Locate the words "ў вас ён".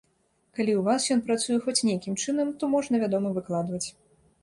0.75-1.21